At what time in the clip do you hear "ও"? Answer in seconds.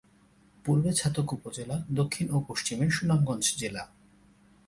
2.31-2.37